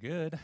[0.00, 0.38] good.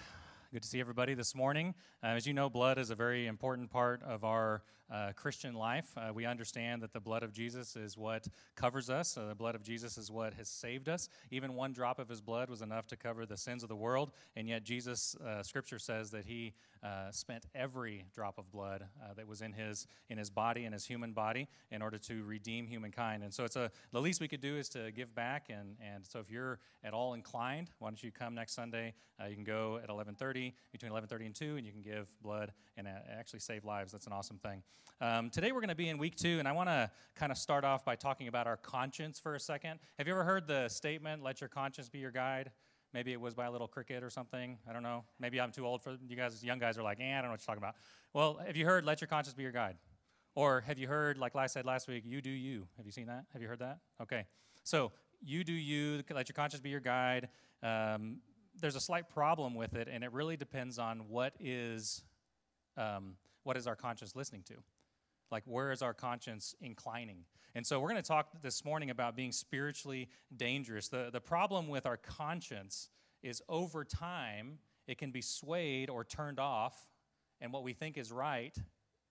[0.53, 1.75] Good to see everybody this morning.
[2.03, 4.63] Uh, as you know, blood is a very important part of our
[4.93, 5.87] uh, Christian life.
[5.97, 9.17] Uh, we understand that the blood of Jesus is what covers us.
[9.17, 11.09] Uh, the blood of Jesus is what has saved us.
[11.31, 14.13] Even one drop of his blood was enough to cover the sins of the world.
[14.37, 16.53] And yet, Jesus, uh, Scripture says that he
[16.87, 20.73] uh, spent every drop of blood uh, that was in his in his body, in
[20.73, 23.23] his human body, in order to redeem humankind.
[23.23, 25.49] And so, it's a the least we could do is to give back.
[25.51, 28.95] And and so, if you're at all inclined, why don't you come next Sunday?
[29.29, 32.87] you can go at 11:30 between 11:30 and 2, and you can give blood and
[32.87, 33.91] actually save lives.
[33.93, 34.63] That's an awesome thing.
[35.01, 37.37] Um, today we're going to be in week two, and I want to kind of
[37.37, 39.79] start off by talking about our conscience for a second.
[39.99, 42.51] Have you ever heard the statement, let your conscience be your guide?
[42.93, 44.59] Maybe it was by a little cricket or something.
[44.69, 45.05] I don't know.
[45.21, 46.43] Maybe I'm too old for you guys.
[46.43, 47.75] Young guys are like, eh, I don't know what you're talking about.
[48.15, 49.77] Well, have you heard, let your conscience be your guide?
[50.35, 52.67] Or have you heard, like I said last week, you do you?
[52.77, 53.25] Have you seen that?
[53.33, 53.79] Have you heard that?
[54.01, 54.25] Okay.
[54.65, 54.93] So,
[55.23, 57.29] you do you, let your conscience be your guide.
[57.63, 58.19] Um,
[58.61, 62.03] there's a slight problem with it, and it really depends on what is,
[62.77, 64.55] um, what is our conscience listening to.
[65.31, 67.25] Like, where is our conscience inclining?
[67.55, 70.89] And so, we're going to talk this morning about being spiritually dangerous.
[70.89, 72.89] The, the problem with our conscience
[73.23, 76.87] is over time, it can be swayed or turned off,
[77.41, 78.57] and what we think is right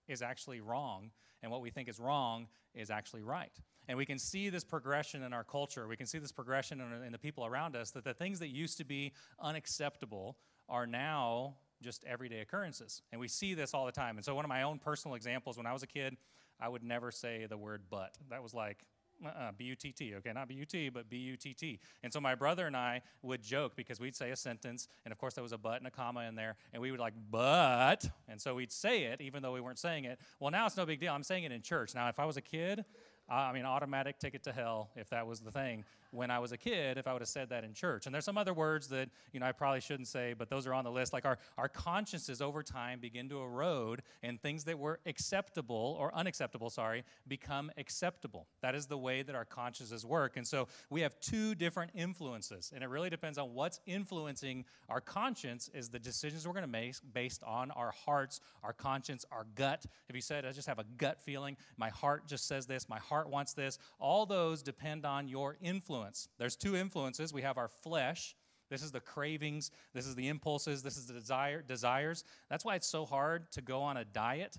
[0.08, 1.10] is actually wrong,
[1.42, 3.52] and what we think is wrong is actually right.
[3.88, 5.86] And we can see this progression in our culture.
[5.86, 8.48] We can see this progression in, in the people around us that the things that
[8.48, 10.36] used to be unacceptable
[10.68, 13.02] are now just everyday occurrences.
[13.12, 14.16] And we see this all the time.
[14.16, 16.16] And so, one of my own personal examples when I was a kid,
[16.60, 18.16] I would never say the word but.
[18.30, 18.84] That was like,
[19.24, 21.80] uh-uh, B-U-T-T, okay, not B-U-T, but B-U-T-T.
[22.02, 25.18] And so my brother and I would joke because we'd say a sentence, and of
[25.18, 28.08] course there was a but and a comma in there, and we would like, but,
[28.28, 30.18] and so we'd say it even though we weren't saying it.
[30.40, 31.12] Well, now it's no big deal.
[31.12, 31.94] I'm saying it in church.
[31.94, 32.84] Now, if I was a kid,
[33.28, 36.56] I mean, automatic ticket to hell if that was the thing when I was a
[36.56, 38.06] kid if I would have said that in church.
[38.06, 40.74] And there's some other words that, you know, I probably shouldn't say, but those are
[40.74, 41.12] on the list.
[41.12, 46.14] Like our, our consciences over time begin to erode and things that were acceptable or
[46.14, 48.46] unacceptable, sorry, become acceptable.
[48.62, 50.36] That is the way that our consciences work.
[50.36, 52.72] And so we have two different influences.
[52.74, 56.68] And it really depends on what's influencing our conscience is the decisions we're going to
[56.68, 59.84] make based on our hearts, our conscience, our gut.
[60.08, 62.98] If you said, I just have a gut feeling, my heart just says this, my
[62.98, 66.28] heart wants this, all those depend on your influence influence.
[66.38, 67.32] There's two influences.
[67.32, 68.34] We have our flesh.
[68.70, 69.70] This is the cravings.
[69.94, 70.82] This is the impulses.
[70.82, 72.24] This is the desire, desires.
[72.50, 74.56] That's why it's so hard to go on a diet,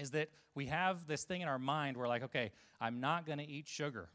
[0.00, 2.50] is that we have this thing in our mind where, like, okay,
[2.80, 4.08] I'm not going to eat sugar.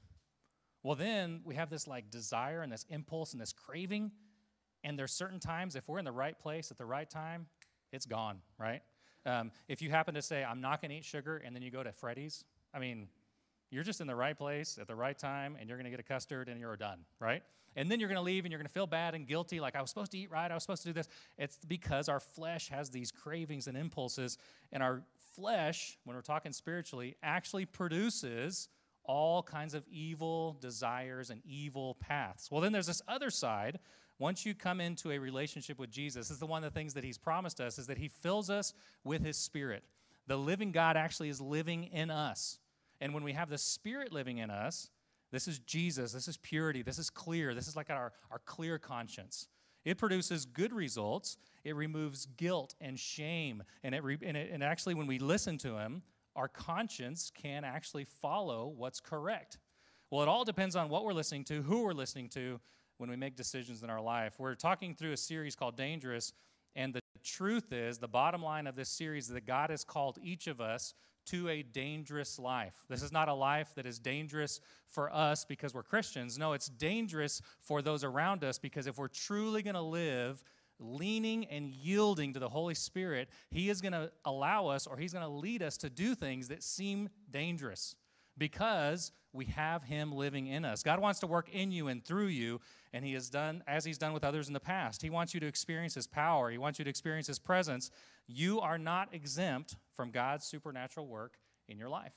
[0.81, 4.11] Well, then we have this like desire and this impulse and this craving.
[4.83, 7.45] And there's certain times, if we're in the right place at the right time,
[7.93, 8.81] it's gone, right?
[9.25, 11.71] Um, if you happen to say, I'm not going to eat sugar, and then you
[11.71, 13.07] go to Freddy's, I mean,
[13.73, 15.99] you're just in the right place at the right time and you're going to get
[15.99, 17.41] a custard and you're done, right?
[17.75, 19.75] And then you're going to leave and you're going to feel bad and guilty, like
[19.75, 21.07] I was supposed to eat right, I was supposed to do this.
[21.37, 24.37] It's because our flesh has these cravings and impulses,
[24.71, 25.01] and our
[25.35, 28.69] flesh, when we're talking spiritually, actually produces
[29.05, 32.51] all kinds of evil desires and evil paths.
[32.51, 33.79] Well, then there's this other side.
[34.19, 36.93] Once you come into a relationship with Jesus, this is the one of the things
[36.93, 38.73] that he's promised us is that he fills us
[39.03, 39.83] with his spirit.
[40.27, 42.59] The living God actually is living in us.
[43.03, 44.89] And when we have the Spirit living in us,
[45.29, 48.79] this is Jesus, this is purity, this is clear, this is like our, our clear
[48.79, 49.49] conscience.
[49.83, 51.37] It produces good results.
[51.65, 53.61] It removes guilt and shame.
[53.83, 56.01] And, it, re, and, it, and actually, when we listen to Him,
[56.37, 59.57] our conscience can actually follow what's correct.
[60.09, 62.61] Well, it all depends on what we're listening to, who we're listening to
[62.99, 64.35] when we make decisions in our life.
[64.37, 66.31] We're talking through a series called Dangerous,
[66.73, 70.19] and the truth is, the bottom line of this series is that God has called
[70.23, 70.93] each of us
[71.25, 72.83] to a dangerous life.
[72.89, 74.59] This is not a life that is dangerous
[74.89, 76.37] for us because we're Christians.
[76.37, 80.43] No, it's dangerous for those around us because if we're truly going to live
[80.79, 85.13] leaning and yielding to the Holy Spirit, He is going to allow us or He's
[85.13, 87.95] going to lead us to do things that seem dangerous
[88.37, 90.83] because we have Him living in us.
[90.83, 92.61] God wants to work in you and through you,
[92.93, 95.01] and He has done as He's done with others in the past.
[95.01, 97.91] He wants you to experience His power, He wants you to experience His presence,
[98.27, 101.37] you are not exempt from God's supernatural work
[101.67, 102.13] in your life.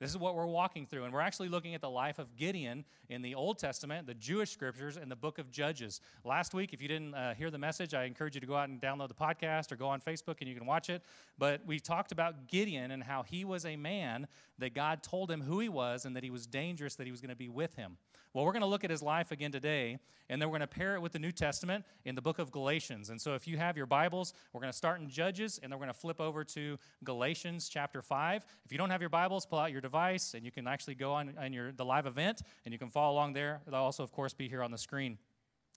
[0.00, 1.04] This is what we're walking through.
[1.04, 4.50] And we're actually looking at the life of Gideon in the Old Testament, the Jewish
[4.50, 6.00] scriptures, and the book of Judges.
[6.24, 8.68] Last week, if you didn't uh, hear the message, I encourage you to go out
[8.68, 11.02] and download the podcast or go on Facebook and you can watch it.
[11.36, 14.28] But we talked about Gideon and how he was a man
[14.58, 17.20] that God told him who he was and that he was dangerous, that he was
[17.20, 17.96] going to be with him.
[18.34, 19.98] Well, we're going to look at his life again today,
[20.28, 22.50] and then we're going to pair it with the New Testament in the book of
[22.50, 23.08] Galatians.
[23.08, 25.78] And so if you have your Bibles, we're going to start in Judges, and then
[25.78, 28.44] we're going to flip over to Galatians chapter 5.
[28.66, 31.12] If you don't have your Bibles, pull out your device, and you can actually go
[31.12, 33.62] on, on your, the live event, and you can follow along there.
[33.66, 35.16] It'll also, of course, be here on the screen.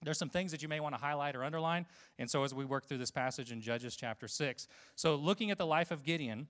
[0.02, 1.86] there's some things that you may want to highlight or underline.
[2.18, 5.56] And so, as we work through this passage in Judges chapter 6, so looking at
[5.56, 6.48] the life of Gideon,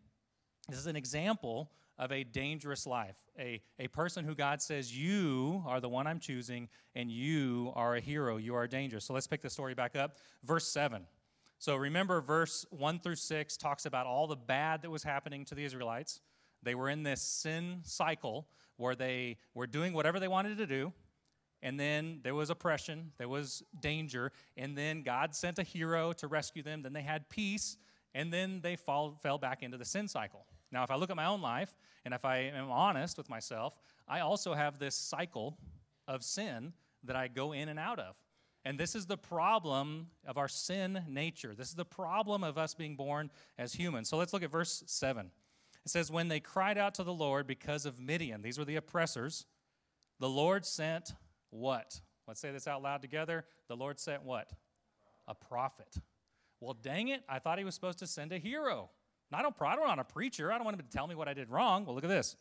[0.69, 3.17] this is an example of a dangerous life.
[3.39, 7.97] A, a person who God says, You are the one I'm choosing, and you are
[7.97, 8.37] a hero.
[8.37, 9.05] You are dangerous.
[9.05, 10.19] So, let's pick the story back up.
[10.45, 11.07] Verse 7.
[11.59, 15.55] So, remember, verse 1 through 6 talks about all the bad that was happening to
[15.55, 16.21] the Israelites.
[16.63, 20.93] They were in this sin cycle where they were doing whatever they wanted to do
[21.63, 26.27] and then there was oppression, there was danger, and then God sent a hero to
[26.27, 26.83] rescue them.
[26.83, 27.77] Then they had peace,
[28.15, 30.45] and then they fall, fell back into the sin cycle.
[30.73, 33.79] Now, if I look at my own life, and if I am honest with myself,
[34.09, 35.59] I also have this cycle
[36.09, 36.73] of sin
[37.05, 38.17] that I go in and out of.
[38.65, 41.55] And this is the problem of our sin nature.
[41.55, 44.09] This is the problem of us being born as humans.
[44.09, 45.31] So let's look at verse 7.
[45.85, 48.77] It says, When they cried out to the Lord because of Midian, these were the
[48.77, 49.47] oppressors,
[50.21, 51.13] the Lord sent
[51.51, 52.01] what?
[52.29, 53.45] Let's say this out loud together.
[53.69, 54.51] The Lord sent what?
[55.27, 55.97] A prophet.
[56.61, 58.91] Well, dang it, I thought he was supposed to send a hero.
[59.35, 60.53] I don't, I don't want a preacher.
[60.53, 61.85] I don't want him to tell me what I did wrong.
[61.85, 62.37] Well, look at this.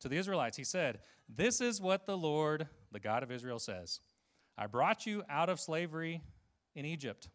[0.00, 4.00] To the Israelites, he said, This is what the Lord, the God of Israel, says
[4.58, 6.22] I brought you out of slavery
[6.74, 7.28] in Egypt.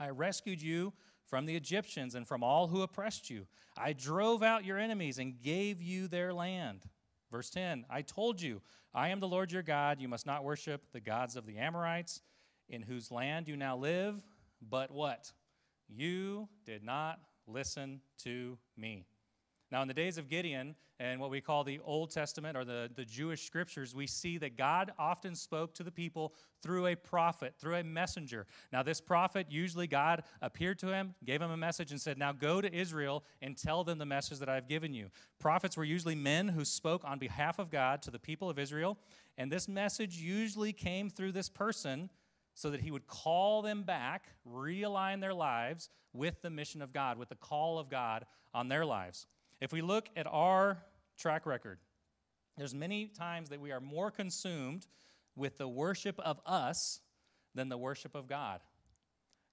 [0.00, 0.92] I rescued you
[1.26, 3.46] from the Egyptians and from all who oppressed you.
[3.76, 6.82] I drove out your enemies and gave you their land.
[7.30, 8.62] Verse 10 I told you,
[8.94, 10.00] I am the Lord your God.
[10.00, 12.22] You must not worship the gods of the Amorites,
[12.68, 14.22] in whose land you now live.
[14.62, 15.32] But what?
[15.88, 19.06] You did not listen to me.
[19.70, 22.88] Now, in the days of Gideon and what we call the Old Testament or the,
[22.94, 26.32] the Jewish scriptures, we see that God often spoke to the people
[26.62, 28.46] through a prophet, through a messenger.
[28.72, 32.30] Now, this prophet, usually God appeared to him, gave him a message, and said, Now
[32.30, 35.08] go to Israel and tell them the message that I've given you.
[35.40, 38.96] Prophets were usually men who spoke on behalf of God to the people of Israel,
[39.36, 42.10] and this message usually came through this person
[42.54, 47.18] so that he would call them back, realign their lives with the mission of God,
[47.18, 48.24] with the call of God
[48.54, 49.26] on their lives.
[49.60, 50.78] If we look at our
[51.18, 51.78] track record,
[52.56, 54.86] there's many times that we are more consumed
[55.36, 57.00] with the worship of us
[57.54, 58.60] than the worship of God.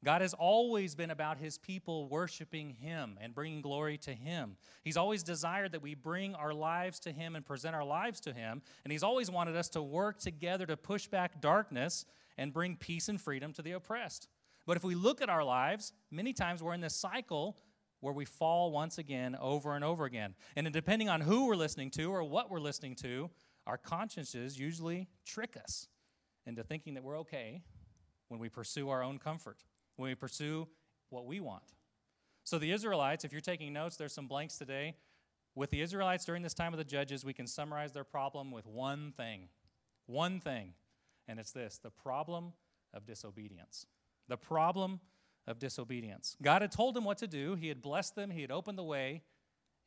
[0.03, 4.55] God has always been about his people worshiping him and bringing glory to him.
[4.83, 8.33] He's always desired that we bring our lives to him and present our lives to
[8.33, 8.63] him.
[8.83, 12.05] And he's always wanted us to work together to push back darkness
[12.37, 14.27] and bring peace and freedom to the oppressed.
[14.65, 17.57] But if we look at our lives, many times we're in this cycle
[17.99, 20.33] where we fall once again over and over again.
[20.55, 23.29] And depending on who we're listening to or what we're listening to,
[23.67, 25.87] our consciences usually trick us
[26.47, 27.61] into thinking that we're okay
[28.29, 29.63] when we pursue our own comfort,
[30.01, 30.67] when we pursue
[31.09, 31.63] what we want.
[32.43, 34.95] So, the Israelites, if you're taking notes, there's some blanks today.
[35.53, 38.65] With the Israelites during this time of the judges, we can summarize their problem with
[38.65, 39.49] one thing.
[40.07, 40.73] One thing.
[41.27, 42.53] And it's this the problem
[42.93, 43.85] of disobedience.
[44.27, 45.01] The problem
[45.45, 46.35] of disobedience.
[46.41, 48.83] God had told them what to do, He had blessed them, He had opened the
[48.83, 49.21] way,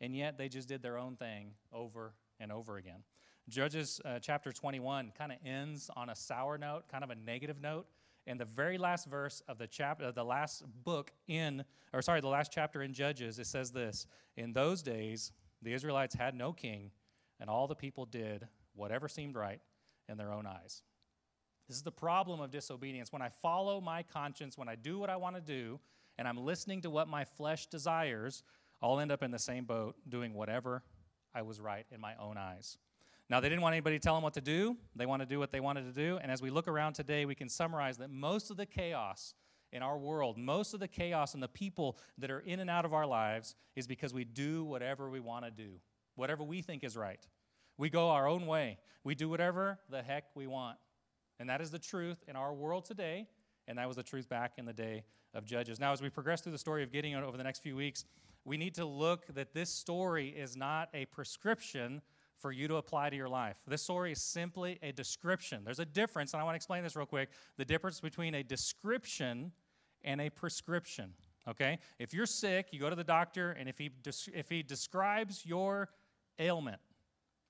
[0.01, 3.03] and yet they just did their own thing over and over again.
[3.49, 7.61] Judges uh, chapter 21 kind of ends on a sour note, kind of a negative
[7.61, 7.87] note.
[8.27, 12.21] And the very last verse of the chapter, uh, the last book in, or sorry,
[12.21, 16.53] the last chapter in Judges, it says this: In those days, the Israelites had no
[16.53, 16.91] king,
[17.39, 19.61] and all the people did whatever seemed right
[20.09, 20.83] in their own eyes.
[21.69, 23.13] This is the problem of disobedience.
[23.13, 25.81] When I follow my conscience, when I do what I want to do,
[26.19, 28.43] and I'm listening to what my flesh desires,
[28.83, 30.83] I'll end up in the same boat doing whatever
[31.35, 32.79] I was right in my own eyes.
[33.31, 34.77] Now, they didn't want anybody to tell them what to do.
[34.95, 36.19] They want to do what they wanted to do.
[36.23, 39.35] And as we look around today, we can summarize that most of the chaos
[39.73, 42.85] in our world, most of the chaos and the people that are in and out
[42.85, 45.81] of our lives is because we do whatever we want to do,
[46.15, 47.27] whatever we think is right.
[47.77, 48.79] We go our own way.
[49.03, 50.79] We do whatever the heck we want.
[51.41, 53.27] And that is the truth in our world today,
[53.67, 55.03] and that was the truth back in the day
[55.35, 55.81] of Judges.
[55.81, 58.05] Now, as we progress through the story of Gideon over the next few weeks,
[58.45, 62.03] we need to look that this story is not a prescription
[62.39, 63.57] for you to apply to your life.
[63.67, 65.63] This story is simply a description.
[65.65, 68.43] There's a difference, and I want to explain this real quick the difference between a
[68.43, 69.53] description
[70.03, 71.15] and a prescription.
[71.49, 71.79] Okay?
[71.99, 73.91] If you're sick, you go to the doctor, and if he,
[74.33, 75.89] if he describes your
[76.39, 76.81] ailment,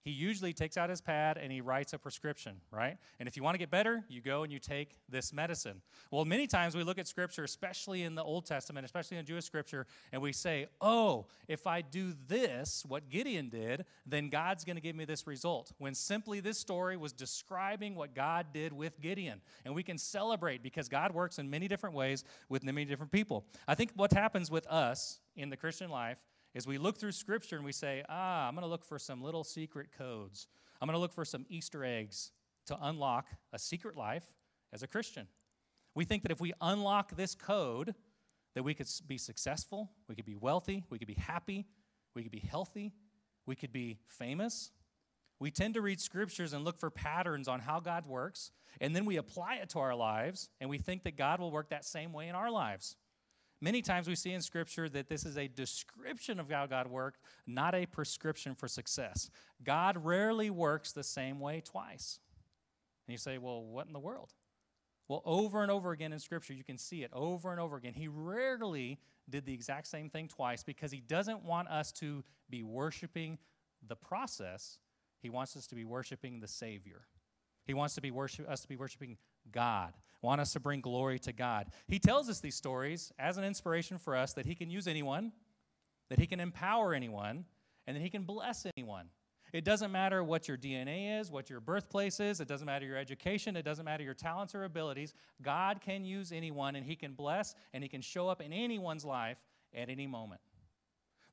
[0.05, 2.99] he usually takes out his pad and he writes a prescription, right?
[3.19, 5.81] And if you want to get better, you go and you take this medicine.
[6.11, 9.47] Well, many times we look at scripture, especially in the Old Testament, especially in Jewish
[9.47, 14.77] scripture, and we say, oh, if I do this, what Gideon did, then God's going
[14.77, 15.73] to give me this result.
[15.79, 19.41] When simply this story was describing what God did with Gideon.
[19.65, 23.47] And we can celebrate because God works in many different ways with many different people.
[23.67, 26.19] I think what happens with us in the Christian life
[26.55, 29.23] is we look through Scripture and we say, ah, I'm going to look for some
[29.23, 30.47] little secret codes.
[30.81, 32.31] I'm going to look for some Easter eggs
[32.67, 34.25] to unlock a secret life
[34.73, 35.27] as a Christian.
[35.95, 37.95] We think that if we unlock this code,
[38.55, 41.67] that we could be successful, we could be wealthy, we could be happy,
[42.15, 42.93] we could be healthy,
[43.47, 44.71] we could be famous.
[45.41, 49.05] We tend to read scriptures and look for patterns on how God works, and then
[49.05, 52.13] we apply it to our lives, and we think that God will work that same
[52.13, 52.97] way in our lives.
[53.65, 57.21] Many times we see in Scripture that this is a description of how God worked,
[57.47, 59.31] not a prescription for success.
[59.65, 62.19] God rarely works the same way twice.
[63.09, 64.35] And you say, well, what in the world?
[65.09, 67.95] Well, over and over again in Scripture, you can see it over and over again.
[67.95, 68.99] He rarely
[69.31, 73.39] did the exact same thing twice because he doesn't want us to be worshiping
[73.89, 74.79] the process.
[75.23, 77.07] He wants us to be worshiping the Savior.
[77.65, 79.17] He wants to be worship, us to be worshiping
[79.51, 79.95] God,
[80.25, 81.69] want us to bring glory to God.
[81.87, 85.33] He tells us these stories as an inspiration for us that he can use anyone,
[86.09, 87.45] that he can empower anyone,
[87.87, 89.07] and that he can bless anyone.
[89.53, 92.97] It doesn't matter what your DNA is, what your birthplace is, it doesn't matter your
[92.97, 95.15] education, it doesn't matter your talents or abilities.
[95.43, 99.05] God can use anyone and He can bless and He can show up in anyone's
[99.05, 99.39] life
[99.73, 100.41] at any moment.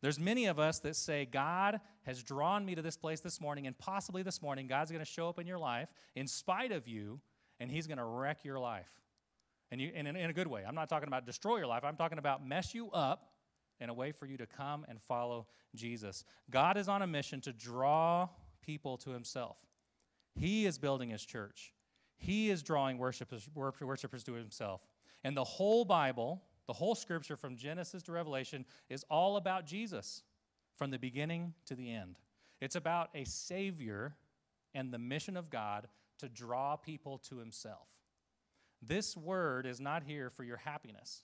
[0.01, 3.67] There's many of us that say, God has drawn me to this place this morning,
[3.67, 6.87] and possibly this morning, God's going to show up in your life in spite of
[6.87, 7.19] you,
[7.61, 8.89] and He's going to wreck your life.
[9.71, 10.63] And, you, and in, in a good way.
[10.67, 13.29] I'm not talking about destroy your life, I'm talking about mess you up
[13.79, 16.25] in a way for you to come and follow Jesus.
[16.49, 18.27] God is on a mission to draw
[18.61, 19.57] people to himself.
[20.35, 21.73] He is building his church.
[22.17, 24.81] He is drawing worshipers, worshipers to himself.
[25.23, 30.23] And the whole Bible, the whole scripture from Genesis to Revelation is all about Jesus
[30.77, 32.17] from the beginning to the end.
[32.59, 34.15] It's about a Savior
[34.73, 35.87] and the mission of God
[36.21, 37.87] to draw people to Himself.
[38.81, 41.23] This word is not here for your happiness,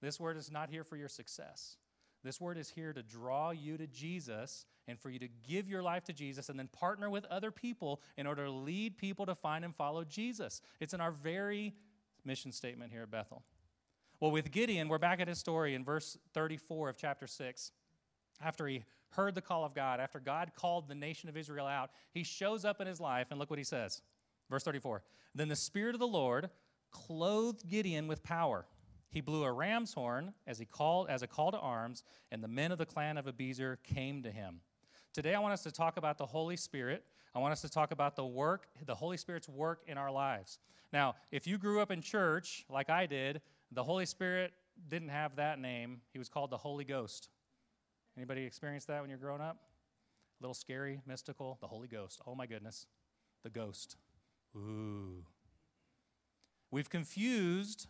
[0.00, 1.76] this word is not here for your success.
[2.24, 5.82] This word is here to draw you to Jesus and for you to give your
[5.82, 9.36] life to Jesus and then partner with other people in order to lead people to
[9.36, 10.60] find and follow Jesus.
[10.80, 11.74] It's in our very
[12.24, 13.44] mission statement here at Bethel.
[14.20, 17.70] Well, with Gideon, we're back at his story in verse 34 of chapter 6.
[18.42, 21.90] After he heard the call of God, after God called the nation of Israel out,
[22.12, 24.02] he shows up in his life, and look what he says.
[24.50, 25.02] Verse 34
[25.34, 26.50] Then the Spirit of the Lord
[26.90, 28.66] clothed Gideon with power
[29.10, 32.48] he blew a ram's horn as he called as a call to arms, and the
[32.48, 34.60] men of the clan of Abiezer came to him.
[35.14, 37.04] Today I want us to talk about the Holy Spirit.
[37.34, 40.58] I want us to talk about the work, the Holy Spirit's work in our lives.
[40.92, 43.40] Now, if you grew up in church like I did,
[43.72, 44.52] the Holy Spirit
[44.88, 46.00] didn't have that name.
[46.12, 47.30] He was called the Holy Ghost.
[48.16, 49.56] Anybody experienced that when you're growing up?
[50.40, 52.20] A little scary, mystical, the Holy Ghost.
[52.26, 52.86] Oh my goodness.
[53.42, 53.96] The ghost.
[54.56, 55.24] Ooh.
[56.70, 57.86] We've confused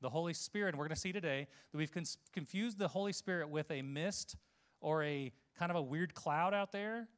[0.00, 1.92] the Holy Spirit, and we're going to see today that we've
[2.32, 4.36] confused the Holy Spirit with a mist
[4.80, 7.08] or a kind of a weird cloud out there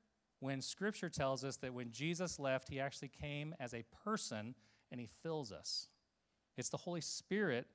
[0.41, 4.55] when Scripture tells us that when Jesus left, he actually came as a person
[4.91, 5.89] and he fills us.
[6.57, 7.67] It's the Holy Spirit,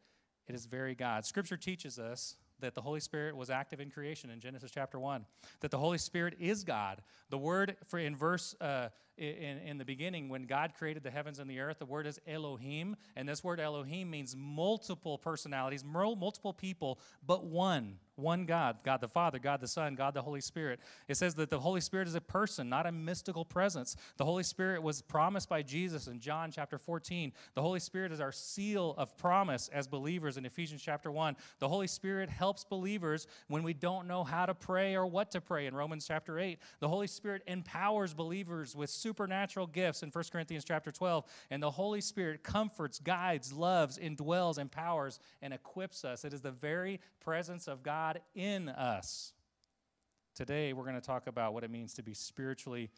[0.48, 1.26] it is very God.
[1.26, 5.26] Scripture teaches us that the Holy Spirit was active in creation in Genesis chapter 1,
[5.60, 7.02] that the Holy Spirit is God.
[7.30, 11.40] The word for in verse uh, in, in the beginning, when God created the heavens
[11.40, 16.54] and the earth, the word is Elohim, and this word Elohim means multiple personalities, multiple
[16.54, 20.80] people, but one one God, God the Father, God the Son, God the Holy Spirit.
[21.08, 23.96] It says that the Holy Spirit is a person, not a mystical presence.
[24.18, 27.34] The Holy Spirit was promised by Jesus in John chapter 14.
[27.56, 31.36] The Holy Spirit is our seal of promise as believers in Ephesians chapter 1.
[31.60, 35.42] The Holy Spirit helps believers when we don't know how to pray or what to
[35.42, 36.60] pray in Romans chapter 8.
[36.82, 41.26] The Holy Spirit empowers believers with supernatural gifts in 1 Corinthians chapter 12.
[41.52, 46.26] And the Holy Spirit comforts, guides, loves, indwells, empowers, and equips us.
[46.26, 49.34] It is the very presence of God in us.
[50.34, 52.90] Today, we're going to talk about what it means to be spiritually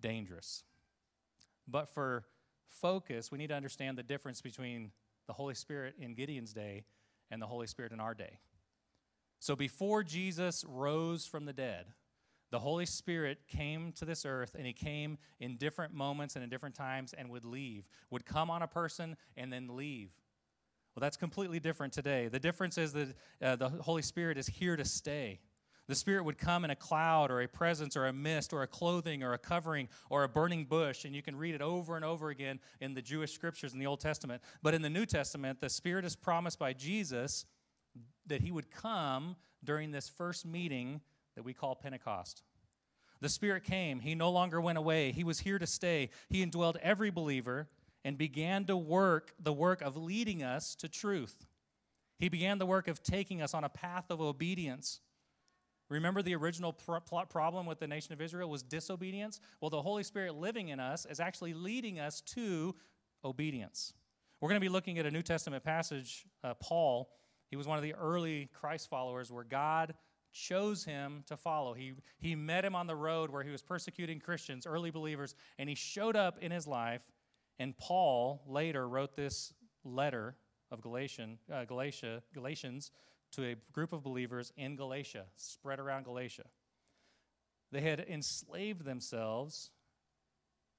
[0.00, 0.62] dangerous.
[1.66, 2.24] But for
[2.68, 4.92] focus, we need to understand the difference between
[5.26, 6.84] the Holy Spirit in Gideon's day
[7.30, 8.38] and the Holy Spirit in our day.
[9.40, 11.86] So, before Jesus rose from the dead,
[12.54, 16.48] the Holy Spirit came to this earth and he came in different moments and in
[16.48, 20.10] different times and would leave, would come on a person and then leave.
[20.94, 22.28] Well, that's completely different today.
[22.28, 23.08] The difference is that
[23.42, 25.40] uh, the Holy Spirit is here to stay.
[25.88, 28.68] The Spirit would come in a cloud or a presence or a mist or a
[28.68, 32.04] clothing or a covering or a burning bush, and you can read it over and
[32.04, 34.40] over again in the Jewish scriptures in the Old Testament.
[34.62, 37.46] But in the New Testament, the Spirit is promised by Jesus
[38.26, 39.34] that He would come
[39.64, 41.00] during this first meeting
[41.34, 42.42] that we call Pentecost.
[43.20, 46.10] The Spirit came, He no longer went away, He was here to stay.
[46.28, 47.68] He indwelled every believer
[48.04, 51.46] and began to work the work of leading us to truth.
[52.18, 55.00] He began the work of taking us on a path of obedience.
[55.88, 59.40] Remember the original problem with the nation of Israel was disobedience?
[59.60, 62.74] Well, the Holy Spirit living in us is actually leading us to
[63.24, 63.92] obedience.
[64.40, 66.24] We're going to be looking at a New Testament passage.
[66.42, 67.10] Uh, Paul,
[67.50, 69.94] he was one of the early Christ followers where God
[70.34, 71.72] chose him to follow.
[71.72, 75.68] He, he met him on the road where he was persecuting Christians, early believers, and
[75.68, 77.02] he showed up in his life.
[77.58, 80.34] And Paul later wrote this letter
[80.70, 82.90] of Galatian, uh, Galatia, Galatians
[83.32, 86.44] to a group of believers in Galatia, spread around Galatia.
[87.72, 89.70] They had enslaved themselves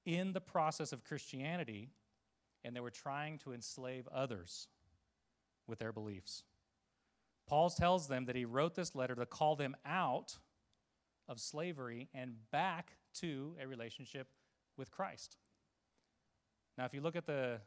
[0.05, 1.89] in the process of Christianity,
[2.63, 4.67] and they were trying to enslave others
[5.67, 6.43] with their beliefs.
[7.47, 10.37] Paul tells them that he wrote this letter to call them out
[11.27, 14.27] of slavery and back to a relationship
[14.77, 15.37] with Christ.
[16.77, 17.59] Now, if you look at the,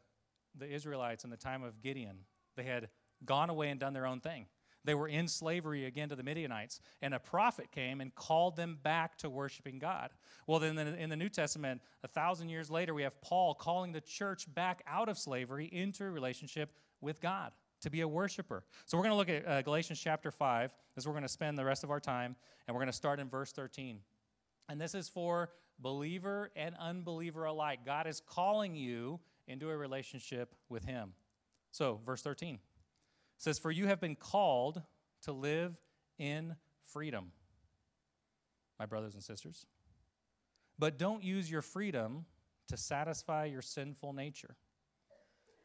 [0.57, 2.19] the Israelites in the time of Gideon,
[2.55, 2.89] they had
[3.25, 4.47] gone away and done their own thing.
[4.85, 8.77] They were in slavery again to the Midianites, and a prophet came and called them
[8.81, 10.11] back to worshiping God.
[10.47, 14.01] Well, then in the New Testament, a thousand years later, we have Paul calling the
[14.01, 18.63] church back out of slavery into a relationship with God to be a worshiper.
[18.85, 20.73] So we're going to look at uh, Galatians chapter 5.
[20.97, 22.35] as we're going to spend the rest of our time,
[22.67, 23.99] and we're going to start in verse 13.
[24.67, 27.79] And this is for believer and unbeliever alike.
[27.85, 31.13] God is calling you into a relationship with Him.
[31.71, 32.59] So, verse 13
[33.37, 34.81] says, For you have been called
[35.23, 35.75] to live
[36.17, 37.31] in freedom,
[38.77, 39.65] my brothers and sisters.
[40.77, 42.25] But don't use your freedom
[42.67, 44.55] to satisfy your sinful nature.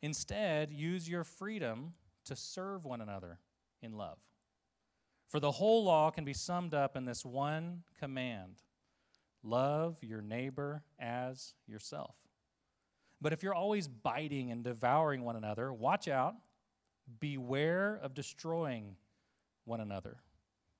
[0.02, 1.92] Instead, use your freedom
[2.24, 3.38] to serve one another
[3.82, 4.18] in love.
[5.28, 8.62] For the whole law can be summed up in this one command
[9.42, 12.14] love your neighbor as yourself.
[13.20, 16.34] But if you're always biting and devouring one another, watch out.
[17.20, 18.96] Beware of destroying
[19.64, 20.16] one another.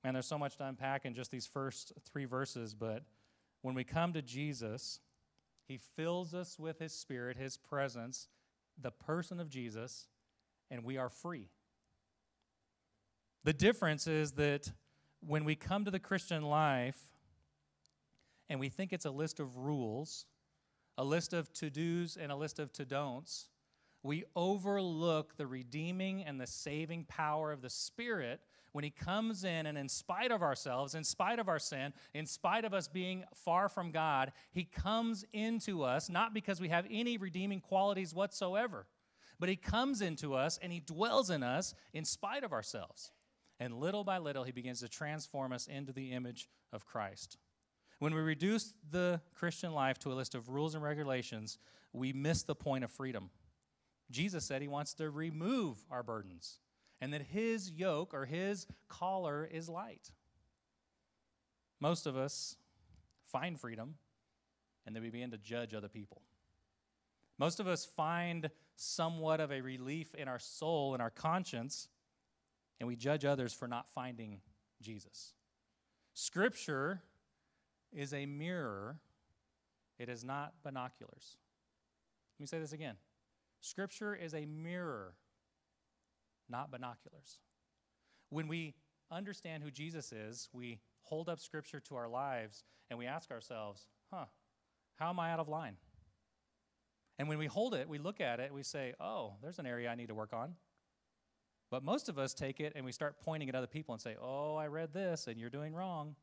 [0.03, 3.03] Man, there's so much to unpack in just these first three verses, but
[3.61, 4.99] when we come to Jesus,
[5.67, 8.27] he fills us with his spirit, his presence,
[8.79, 10.07] the person of Jesus,
[10.69, 11.49] and we are free.
[13.43, 14.71] The difference is that
[15.19, 16.97] when we come to the Christian life
[18.49, 20.25] and we think it's a list of rules,
[20.97, 23.49] a list of to dos and a list of to don'ts,
[24.03, 28.39] we overlook the redeeming and the saving power of the Spirit
[28.71, 32.25] when He comes in and, in spite of ourselves, in spite of our sin, in
[32.25, 36.85] spite of us being far from God, He comes into us, not because we have
[36.91, 38.85] any redeeming qualities whatsoever,
[39.39, 43.11] but He comes into us and He dwells in us in spite of ourselves.
[43.59, 47.37] And little by little, He begins to transform us into the image of Christ.
[47.99, 51.57] When we reduce the Christian life to a list of rules and regulations,
[51.93, 53.29] we miss the point of freedom.
[54.11, 56.59] Jesus said He wants to remove our burdens
[57.01, 60.11] and that His yoke or His collar is light.
[61.79, 62.57] Most of us
[63.25, 63.95] find freedom
[64.85, 66.21] and then we begin to judge other people.
[67.37, 71.87] Most of us find somewhat of a relief in our soul and our conscience,
[72.79, 74.41] and we judge others for not finding
[74.81, 75.33] Jesus.
[76.13, 77.01] Scripture
[77.93, 78.97] is a mirror,
[79.97, 81.37] it is not binoculars.
[82.37, 82.95] Let me say this again
[83.61, 85.15] Scripture is a mirror,
[86.49, 87.39] not binoculars.
[88.29, 88.75] When we
[89.11, 93.87] understand who Jesus is, we hold up Scripture to our lives and we ask ourselves,
[94.11, 94.25] huh,
[94.95, 95.77] how am I out of line?
[97.17, 99.89] And when we hold it, we look at it, we say, oh, there's an area
[99.89, 100.55] I need to work on.
[101.71, 104.15] But most of us take it and we start pointing at other people and say,
[104.21, 106.15] oh, I read this and you're doing wrong.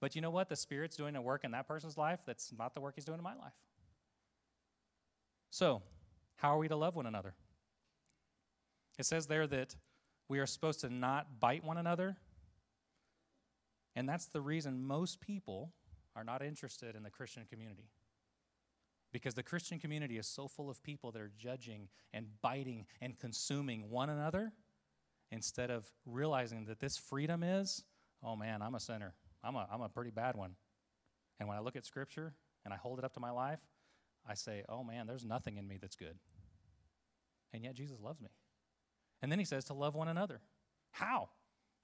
[0.00, 0.48] But you know what?
[0.48, 3.18] The Spirit's doing a work in that person's life that's not the work He's doing
[3.18, 3.52] in my life.
[5.50, 5.82] So,
[6.36, 7.34] how are we to love one another?
[8.98, 9.74] It says there that
[10.28, 12.16] we are supposed to not bite one another.
[13.96, 15.72] And that's the reason most people
[16.14, 17.88] are not interested in the Christian community.
[19.12, 23.18] Because the Christian community is so full of people that are judging and biting and
[23.18, 24.52] consuming one another
[25.30, 27.84] instead of realizing that this freedom is,
[28.22, 29.14] oh man, I'm a sinner.
[29.42, 30.56] I'm a, I'm a pretty bad one.
[31.38, 33.60] And when I look at Scripture and I hold it up to my life,
[34.28, 36.18] I say, oh man, there's nothing in me that's good.
[37.52, 38.28] And yet Jesus loves me.
[39.22, 40.40] And then he says to love one another.
[40.90, 41.30] How?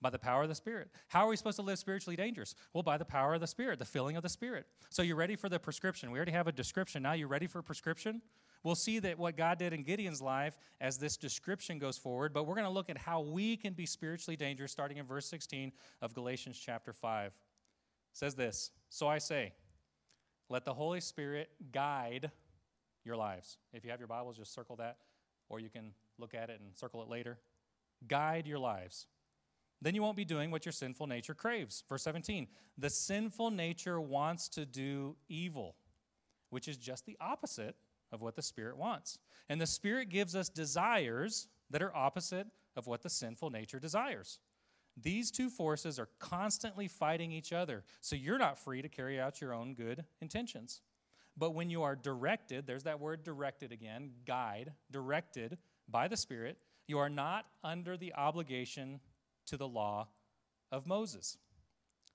[0.05, 0.91] By the power of the Spirit.
[1.09, 2.55] How are we supposed to live spiritually dangerous?
[2.75, 4.67] Well, by the power of the Spirit, the filling of the Spirit.
[4.91, 6.11] So you're ready for the prescription.
[6.11, 7.03] We already have a description.
[7.03, 8.21] Now you're ready for a prescription?
[8.63, 12.47] We'll see that what God did in Gideon's life as this description goes forward, but
[12.47, 15.73] we're going to look at how we can be spiritually dangerous starting in verse 16
[16.03, 17.29] of Galatians chapter 5.
[17.29, 17.33] It
[18.13, 19.55] says this So I say,
[20.51, 22.31] let the Holy Spirit guide
[23.07, 23.57] your lives.
[23.73, 24.99] If you have your Bibles, just circle that,
[25.49, 27.39] or you can look at it and circle it later.
[28.07, 29.07] Guide your lives.
[29.85, 31.85] Then you won't be doing what your sinful nature craves.
[31.91, 35.77] Verse 17 The sinful nature wants to do evil,
[36.49, 37.77] which is just the opposite
[38.11, 39.19] of what the Spirit wants.
[39.51, 44.39] And the Spirit gives us desires that are opposite of what the sinful nature desires.
[44.97, 49.43] These two forces are constantly fighting each other, so you're not free to carry out
[49.43, 50.81] your own good intentions.
[51.37, 55.59] But when you are directed, there's that word directed again, guide, directed
[55.91, 59.01] by the Spirit, you are not under the obligation
[59.47, 60.09] to the law
[60.71, 61.39] of Moses.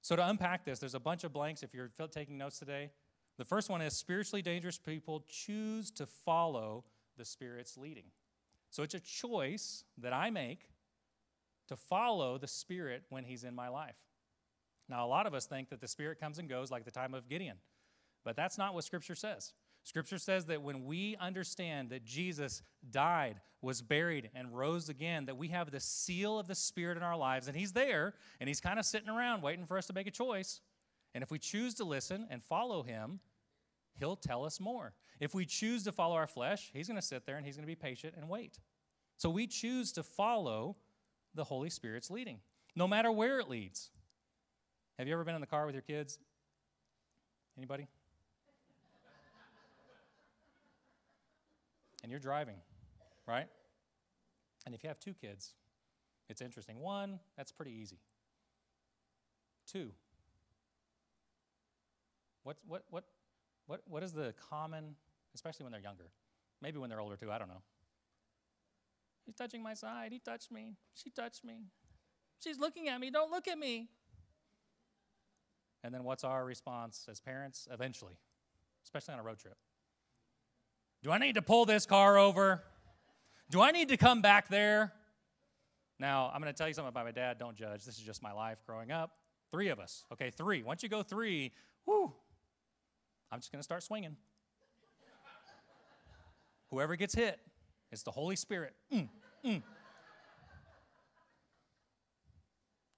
[0.02, 2.92] So, to unpack this, there's a bunch of blanks if you're taking notes today.
[3.38, 6.86] The first one is spiritually dangerous people choose to follow
[7.18, 8.06] the Spirit's leading.
[8.70, 10.70] So, it's a choice that I make
[11.68, 13.98] to follow the Spirit when He's in my life.
[14.88, 17.14] Now, a lot of us think that the Spirit comes and goes like the time
[17.14, 17.58] of Gideon,
[18.24, 19.54] but that's not what Scripture says.
[19.84, 25.38] Scripture says that when we understand that Jesus died, was buried, and rose again, that
[25.38, 28.62] we have the seal of the Spirit in our lives, and He's there, and He's
[28.62, 30.62] kind of sitting around waiting for us to make a choice.
[31.14, 33.20] And if we choose to listen and follow Him,
[33.96, 34.94] He'll tell us more.
[35.20, 37.66] If we choose to follow our flesh, He's going to sit there and He's going
[37.66, 38.60] to be patient and wait.
[39.18, 40.78] So we choose to follow
[41.36, 42.40] the Holy Spirit's leading,
[42.76, 43.90] no matter where it leads.
[44.98, 46.20] Have you ever been in the car with your kids?
[47.58, 47.88] Anybody?
[52.04, 52.56] And you're driving,
[53.28, 53.48] right?
[54.66, 55.54] And if you have two kids,
[56.30, 56.80] it's interesting.
[56.80, 58.00] One, that's pretty easy.
[59.66, 59.92] Two,
[62.44, 63.04] what, what, what,
[63.68, 64.96] what, what is the common,
[65.36, 66.10] especially when they're younger,
[66.62, 67.62] maybe when they're older too, I don't know.
[69.26, 70.12] He's touching my side.
[70.12, 70.74] He touched me.
[70.96, 71.66] She touched me.
[72.44, 73.12] She's looking at me.
[73.12, 73.90] Don't look at me.
[75.84, 78.18] And then what's our response as parents eventually,
[78.84, 79.56] especially on a road trip?
[81.02, 82.64] Do I need to pull this car over?
[83.50, 84.94] Do I need to come back there?
[86.00, 87.38] Now, I'm going to tell you something about my dad.
[87.40, 87.84] Don't judge.
[87.84, 89.12] This is just my life growing up.
[89.52, 90.06] Three of us.
[90.14, 90.64] Okay, three.
[90.64, 91.52] Once you go three,
[91.86, 92.14] whoo,
[93.32, 94.16] I'm just going to start swinging.
[96.70, 97.40] Whoever gets hit,
[97.92, 98.74] it's the Holy Spirit.
[98.94, 99.10] Mm,
[99.44, 99.64] mm.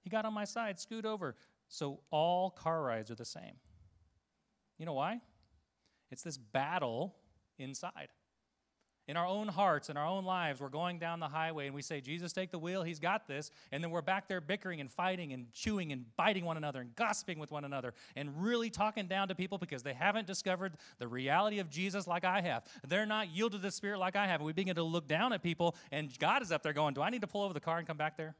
[0.04, 1.36] He got on my side, scoot over.
[1.68, 3.54] So all car rides are the same.
[4.78, 5.20] You know why?
[6.10, 7.14] It's this battle
[7.58, 8.08] inside.
[9.08, 11.82] In our own hearts, in our own lives, we're going down the highway and we
[11.82, 13.50] say, Jesus, take the wheel, he's got this.
[13.72, 16.94] And then we're back there bickering and fighting and chewing and biting one another and
[16.94, 21.08] gossiping with one another and really talking down to people because they haven't discovered the
[21.08, 22.62] reality of Jesus like I have.
[22.86, 24.38] They're not yielded to the Spirit like I have.
[24.38, 27.02] And we begin to look down at people and God is up there going, Do
[27.02, 28.36] I need to pull over the car and come back there?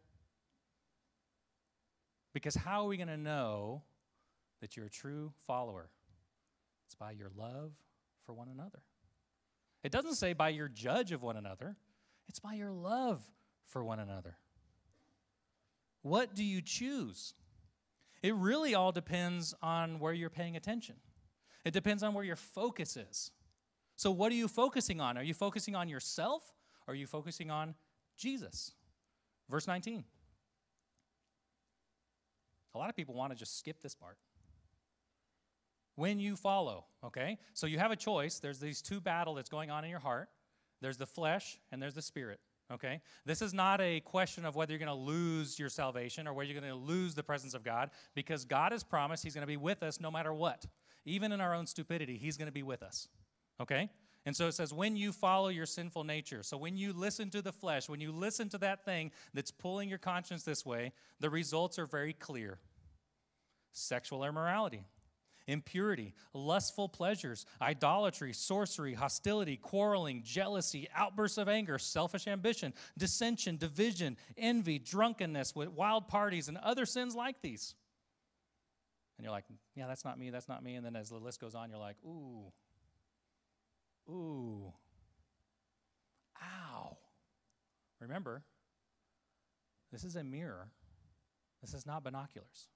[2.32, 3.82] Because how are we going to know
[4.60, 5.90] that you're a true follower?
[6.86, 7.72] It's by your love
[8.24, 8.80] for one another.
[9.82, 11.76] It doesn't say by your judge of one another,
[12.28, 13.22] it's by your love
[13.66, 14.36] for one another.
[16.02, 17.34] What do you choose?
[18.22, 20.96] It really all depends on where you're paying attention.
[21.64, 23.30] It depends on where your focus is.
[23.96, 25.16] So, what are you focusing on?
[25.16, 26.52] Are you focusing on yourself
[26.86, 27.74] or are you focusing on
[28.16, 28.72] Jesus?
[29.48, 30.04] Verse 19.
[32.74, 34.16] A lot of people want to just skip this part
[35.96, 37.38] when you follow, okay?
[37.54, 38.38] So you have a choice.
[38.38, 40.28] There's these two battle that's going on in your heart.
[40.80, 42.40] There's the flesh and there's the spirit,
[42.72, 43.00] okay?
[43.24, 46.50] This is not a question of whether you're going to lose your salvation or whether
[46.50, 49.46] you're going to lose the presence of God because God has promised he's going to
[49.46, 50.66] be with us no matter what.
[51.04, 53.08] Even in our own stupidity, he's going to be with us.
[53.60, 53.90] Okay?
[54.24, 56.42] And so it says, when you follow your sinful nature.
[56.42, 59.88] So when you listen to the flesh, when you listen to that thing that's pulling
[59.88, 62.58] your conscience this way, the results are very clear
[63.72, 64.84] sexual immorality,
[65.46, 74.16] impurity, lustful pleasures, idolatry, sorcery, hostility, quarreling, jealousy, outbursts of anger, selfish ambition, dissension, division,
[74.36, 77.74] envy, drunkenness, with wild parties, and other sins like these.
[79.18, 80.74] And you're like, yeah, that's not me, that's not me.
[80.74, 82.52] And then as the list goes on, you're like, ooh,
[84.10, 84.72] ooh,
[86.42, 86.96] ow.
[88.00, 88.42] Remember,
[89.92, 90.68] this is a mirror,
[91.60, 92.68] this is not binoculars.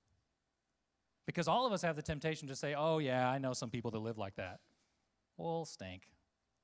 [1.27, 3.91] Because all of us have the temptation to say, oh, yeah, I know some people
[3.91, 4.61] that live like that.
[5.37, 6.09] Well, stink.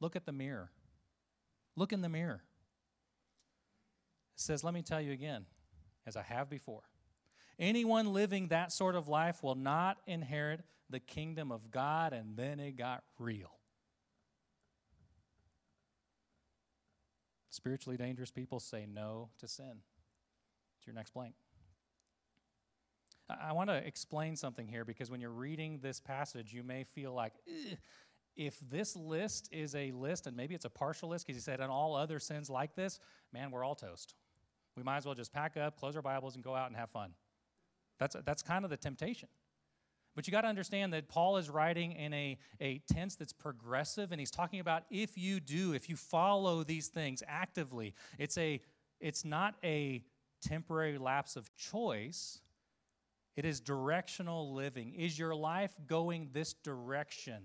[0.01, 0.71] Look at the mirror.
[1.77, 2.43] Look in the mirror.
[4.37, 5.47] It says, let me tell you again,
[6.07, 6.83] as I have before.
[7.59, 12.61] Anyone living that sort of life will not inherit the kingdom of God, and then
[12.61, 13.53] it got real.
[17.51, 19.83] Spiritually dangerous people say no to sin.
[20.79, 21.35] It's your next blank.
[23.41, 27.13] I want to explain something here because when you're reading this passage, you may feel
[27.13, 27.33] like,
[28.37, 31.61] if this list is a list, and maybe it's a partial list because he said,
[31.61, 32.99] on all other sins like this,
[33.33, 34.15] man, we're all toast.
[34.77, 36.91] We might as well just pack up, close our Bibles, and go out and have
[36.91, 37.13] fun.
[37.99, 39.29] That's, that's kind of the temptation.
[40.15, 44.13] But you got to understand that Paul is writing in a, a tense that's progressive,
[44.13, 47.95] and he's talking about if you do, if you follow these things actively.
[48.19, 48.61] It's, a,
[49.01, 50.05] it's not a
[50.43, 52.41] temporary lapse of choice,
[53.37, 54.95] it is directional living.
[54.95, 57.43] Is your life going this direction?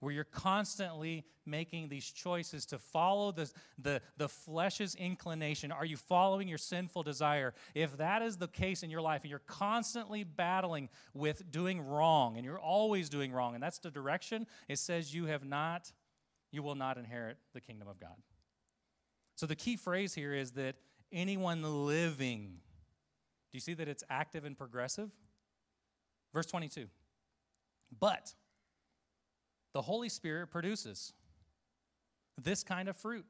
[0.00, 5.72] where you're constantly making these choices to follow the, the, the flesh's inclination.
[5.72, 7.54] Are you following your sinful desire?
[7.74, 12.36] If that is the case in your life and you're constantly battling with doing wrong
[12.36, 15.90] and you're always doing wrong, and that's the direction, it says you have not,
[16.52, 18.16] you will not inherit the kingdom of God.
[19.34, 20.76] So the key phrase here is that
[21.10, 22.58] anyone living,
[23.56, 25.10] you see that it's active and progressive?
[26.32, 26.86] Verse 22.
[27.98, 28.34] But,
[29.72, 31.12] the Holy Spirit produces
[32.42, 33.24] this kind of fruit.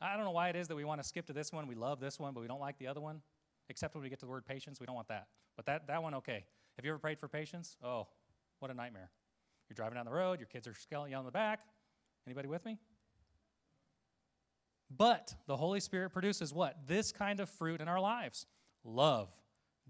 [0.00, 1.66] I don't know why it is that we want to skip to this one.
[1.66, 3.22] We love this one, but we don't like the other one.
[3.68, 5.28] Except when we get to the word patience, we don't want that.
[5.56, 6.44] But that, that one, okay.
[6.76, 7.76] Have you ever prayed for patience?
[7.82, 8.08] Oh,
[8.58, 9.10] what a nightmare.
[9.68, 11.60] You're driving down the road, your kids are yelling you on the back.
[12.26, 12.78] Anybody with me?
[14.96, 16.86] But the Holy Spirit produces what?
[16.86, 18.46] This kind of fruit in our lives
[18.84, 19.30] love,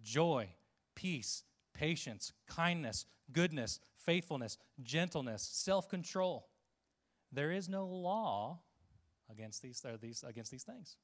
[0.02, 0.48] joy,
[0.94, 6.48] peace, patience, kindness, goodness, faithfulness, gentleness, self control.
[7.33, 8.61] There is no law
[9.30, 10.96] against these, these, against these things.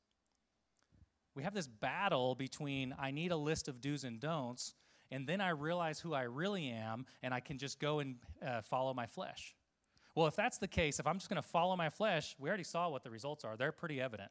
[1.34, 4.74] We have this battle between I need a list of do's and don'ts,
[5.10, 8.62] and then I realize who I really am, and I can just go and uh,
[8.62, 9.54] follow my flesh.
[10.14, 12.64] Well, if that's the case, if I'm just going to follow my flesh, we already
[12.64, 13.56] saw what the results are.
[13.56, 14.30] They're pretty evident.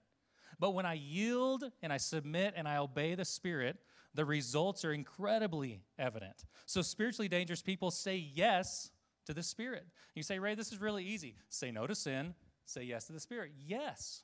[0.60, 3.78] But when I yield and I submit and I obey the Spirit,
[4.14, 6.46] the results are incredibly evident.
[6.66, 8.90] So, spiritually dangerous people say yes
[9.26, 9.86] to the Spirit.
[10.16, 11.36] You say, Ray, this is really easy.
[11.50, 12.34] Say no to sin,
[12.66, 13.52] say yes to the Spirit.
[13.58, 14.24] Yes.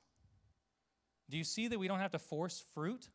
[1.29, 3.09] Do you see that we don't have to force fruit?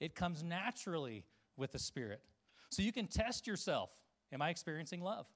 [0.00, 1.24] It comes naturally
[1.56, 2.22] with the Spirit.
[2.70, 3.90] So, you can test yourself
[4.32, 5.26] Am I experiencing love?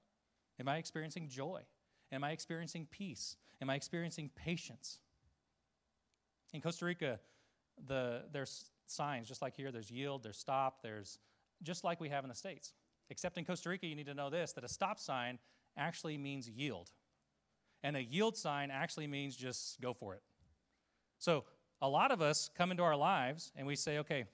[0.61, 1.63] Am I experiencing joy?
[2.13, 3.37] Am I experiencing peace?
[3.61, 5.01] Am I experiencing patience?
[6.55, 7.19] In Costa Rica,
[7.87, 11.19] the, there's signs, just like here, there's yield, there's stop, there's
[11.65, 12.73] just like we have in the States.
[13.11, 15.41] Except in Costa Rica, you need to know this that a stop sign
[15.77, 16.93] actually means yield.
[17.83, 20.23] And a yield sign actually means just go for it.
[21.19, 21.45] So
[21.83, 24.25] a lot of us come into our lives and we say, okay,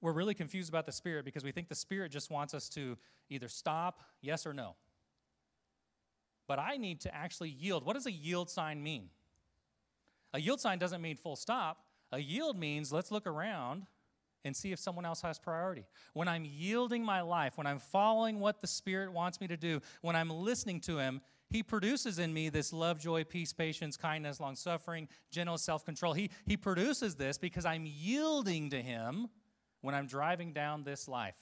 [0.00, 2.96] we're really confused about the Spirit because we think the Spirit just wants us to
[3.28, 4.76] either stop, yes or no.
[6.48, 7.84] But I need to actually yield.
[7.84, 9.10] What does a yield sign mean?
[10.34, 11.84] A yield sign doesn't mean full stop.
[12.12, 13.86] A yield means let's look around
[14.44, 15.86] and see if someone else has priority.
[16.12, 19.80] When I'm yielding my life, when I'm following what the Spirit wants me to do,
[20.02, 24.40] when I'm listening to Him, He produces in me this love, joy, peace, patience, kindness,
[24.40, 26.12] long suffering, gentle self control.
[26.12, 29.28] He, he produces this because I'm yielding to Him
[29.80, 31.38] when I'm driving down this life.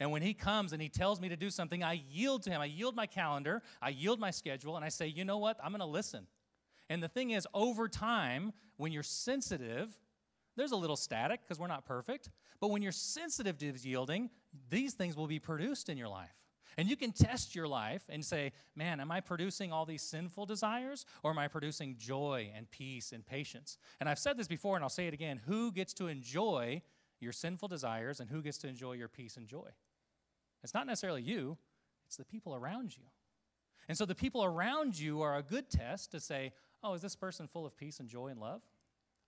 [0.00, 2.62] And when He comes and He tells me to do something, I yield to Him.
[2.62, 5.58] I yield my calendar, I yield my schedule, and I say, you know what?
[5.62, 6.26] I'm going to listen.
[6.90, 9.96] And the thing is, over time, when you're sensitive,
[10.56, 12.28] there's a little static because we're not perfect.
[12.60, 14.28] But when you're sensitive to yielding,
[14.68, 16.34] these things will be produced in your life.
[16.76, 20.46] And you can test your life and say, man, am I producing all these sinful
[20.46, 23.78] desires or am I producing joy and peace and patience?
[24.00, 26.82] And I've said this before and I'll say it again who gets to enjoy
[27.20, 29.68] your sinful desires and who gets to enjoy your peace and joy?
[30.62, 31.56] It's not necessarily you,
[32.06, 33.04] it's the people around you.
[33.88, 37.16] And so the people around you are a good test to say, oh, is this
[37.16, 38.62] person full of peace and joy and love?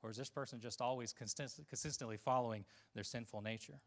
[0.02, 3.80] Or is this person just always consistently following their sinful nature?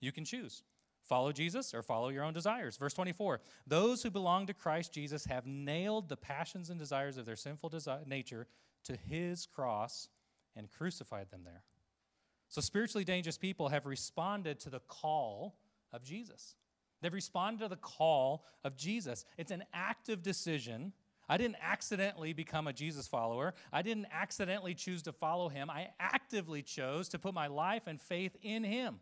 [0.00, 0.62] You can choose.
[1.04, 2.76] Follow Jesus or follow your own desires.
[2.76, 7.24] Verse 24 Those who belong to Christ Jesus have nailed the passions and desires of
[7.24, 8.46] their sinful desi- nature
[8.84, 10.08] to his cross
[10.54, 11.62] and crucified them there.
[12.48, 15.56] So, spiritually dangerous people have responded to the call
[15.92, 16.56] of Jesus.
[17.00, 19.24] They've responded to the call of Jesus.
[19.36, 20.92] It's an active decision
[21.28, 23.54] I didn't accidentally become a Jesus follower.
[23.72, 25.68] I didn't accidentally choose to follow him.
[25.68, 29.00] I actively chose to put my life and faith in him.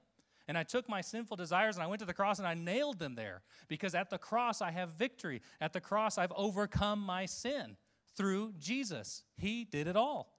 [0.48, 2.98] And I took my sinful desires and I went to the cross and I nailed
[2.98, 5.42] them there because at the cross I have victory.
[5.60, 7.76] At the cross I've overcome my sin
[8.16, 9.24] through Jesus.
[9.36, 10.32] He did it all.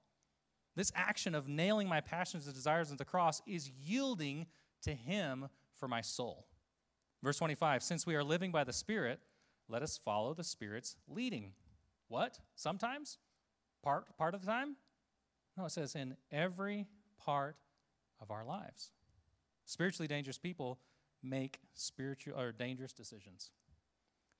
[0.75, 4.45] This action of nailing my passions and desires at the cross is yielding
[4.83, 6.47] to him for my soul.
[7.23, 9.19] Verse 25 Since we are living by the Spirit,
[9.67, 11.53] let us follow the Spirit's leading.
[12.07, 12.39] What?
[12.55, 13.17] Sometimes?
[13.83, 14.75] Part, part of the time?
[15.57, 16.87] No, it says in every
[17.19, 17.57] part
[18.21, 18.91] of our lives.
[19.65, 20.79] Spiritually dangerous people
[21.23, 23.51] make spiritual or dangerous decisions.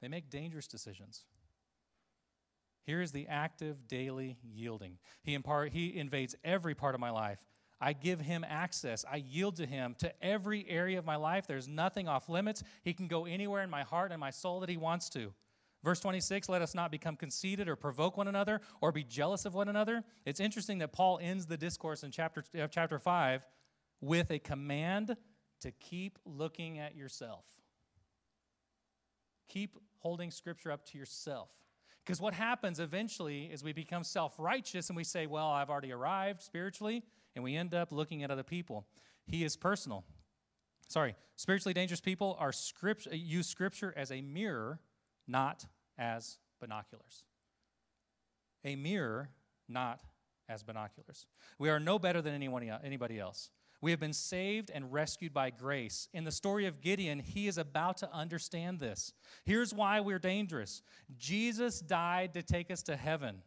[0.02, 1.26] They make dangerous decisions.
[2.84, 4.98] Here is the active daily yielding.
[5.24, 7.44] He, impart, he invades every part of my life.
[7.82, 9.06] I give him access.
[9.12, 11.46] I yield to him to every area of my life.
[11.48, 12.64] There's nothing off limits.
[12.84, 15.34] He can go anywhere in my heart and my soul that he wants to.
[15.84, 19.54] Verse 26, let us not become conceited or provoke one another or be jealous of
[19.54, 20.04] one another.
[20.26, 23.46] It's interesting that Paul ends the discourse in chapter, uh, chapter 5
[24.02, 25.16] with a command
[25.62, 27.46] to keep looking at yourself.
[29.48, 31.50] Keep holding Scripture up to yourself.
[32.06, 35.92] Because what happens eventually is we become self righteous and we say, Well, I've already
[35.92, 37.04] arrived spiritually,
[37.36, 38.88] and we end up looking at other people.
[39.26, 40.06] He is personal.
[40.88, 44.80] Sorry, spiritually dangerous people are script, use Scripture as a mirror,
[45.28, 45.66] not
[45.98, 47.24] as binoculars.
[48.64, 49.30] A mirror,
[49.68, 50.02] not
[50.50, 51.26] as binoculars.
[51.60, 53.50] We are no better than anyone, anybody else.
[53.82, 56.10] We have been saved and rescued by grace.
[56.14, 59.14] In the story of Gideon, he is about to understand this.
[59.46, 60.82] Here's why we're dangerous
[61.18, 63.44] Jesus died to take us to heaven,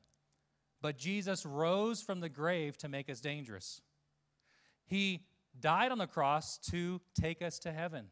[0.80, 3.80] but Jesus rose from the grave to make us dangerous.
[4.86, 5.26] He
[5.58, 8.06] died on the cross to take us to heaven,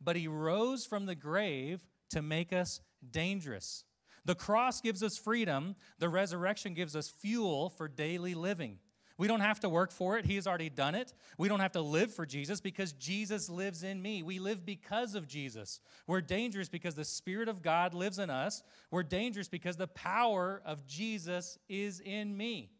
[0.00, 3.84] but he rose from the grave to make us dangerous.
[4.24, 8.78] The cross gives us freedom, the resurrection gives us fuel for daily living.
[9.18, 10.26] We don't have to work for it.
[10.26, 11.12] He has already done it.
[11.38, 14.22] We don't have to live for Jesus because Jesus lives in me.
[14.22, 15.80] We live because of Jesus.
[16.06, 18.62] We're dangerous because the Spirit of God lives in us.
[18.92, 22.70] We're dangerous because the power of Jesus is in me.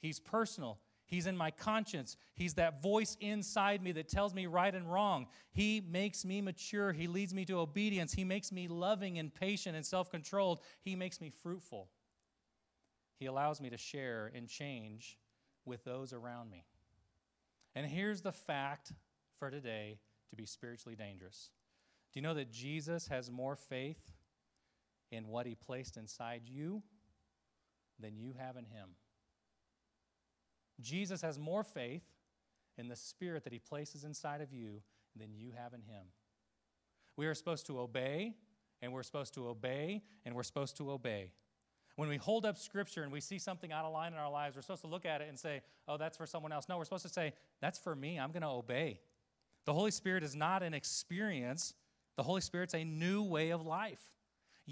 [0.00, 0.78] He's personal.
[1.10, 2.16] He's in my conscience.
[2.36, 5.26] He's that voice inside me that tells me right and wrong.
[5.50, 6.92] He makes me mature.
[6.92, 8.12] He leads me to obedience.
[8.12, 10.60] He makes me loving and patient and self controlled.
[10.82, 11.88] He makes me fruitful.
[13.18, 15.18] He allows me to share and change
[15.64, 16.64] with those around me.
[17.74, 18.92] And here's the fact
[19.40, 19.98] for today
[20.30, 21.50] to be spiritually dangerous.
[22.12, 24.12] Do you know that Jesus has more faith
[25.10, 26.84] in what he placed inside you
[27.98, 28.90] than you have in him?
[30.80, 32.02] Jesus has more faith
[32.78, 34.82] in the spirit that he places inside of you
[35.16, 36.06] than you have in him.
[37.16, 38.34] We are supposed to obey,
[38.80, 41.32] and we're supposed to obey, and we're supposed to obey.
[41.96, 44.56] When we hold up Scripture and we see something out of line in our lives,
[44.56, 46.66] we're supposed to look at it and say, oh, that's for someone else.
[46.68, 48.18] No, we're supposed to say, that's for me.
[48.18, 49.00] I'm going to obey.
[49.66, 51.74] The Holy Spirit is not an experience,
[52.16, 54.00] the Holy Spirit's a new way of life.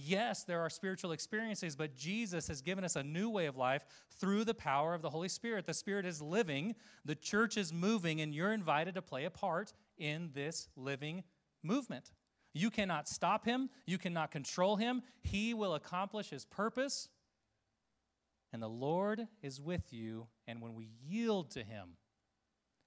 [0.05, 3.85] Yes, there are spiritual experiences, but Jesus has given us a new way of life
[4.21, 5.67] through the power of the Holy Spirit.
[5.67, 9.73] The Spirit is living, the church is moving, and you're invited to play a part
[9.97, 11.25] in this living
[11.65, 12.13] movement.
[12.55, 15.03] You cannot stop him, you cannot control him.
[15.21, 17.09] He will accomplish his purpose.
[18.53, 20.29] And the Lord is with you.
[20.47, 21.97] And when we yield to him,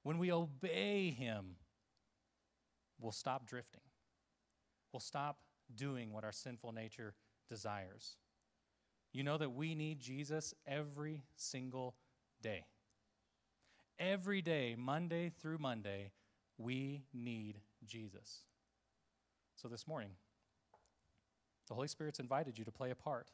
[0.03, 1.57] when we obey him,
[2.99, 3.81] we'll stop drifting.
[4.91, 5.39] We'll stop
[5.75, 7.13] doing what our sinful nature
[7.49, 8.15] desires.
[9.13, 11.95] You know that we need Jesus every single
[12.41, 12.65] day.
[13.99, 16.11] Every day, Monday through Monday,
[16.57, 18.43] we need Jesus.
[19.55, 20.11] So this morning,
[21.67, 23.31] the Holy Spirit's invited you to play a part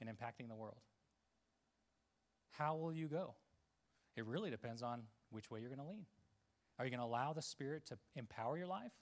[0.00, 0.80] in impacting the world.
[2.50, 3.34] How will you go?
[4.16, 6.06] It really depends on which way you're going to lean.
[6.78, 8.92] Are you going to allow the Spirit to empower your life?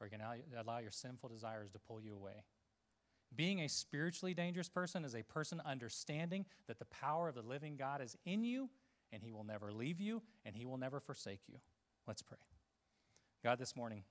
[0.00, 0.20] Or you can
[0.58, 2.44] allow your sinful desires to pull you away?
[3.34, 7.76] Being a spiritually dangerous person is a person understanding that the power of the living
[7.76, 8.70] God is in you,
[9.12, 11.58] and He will never leave you, and He will never forsake you.
[12.06, 12.38] Let's pray.
[13.42, 14.04] God, this morning,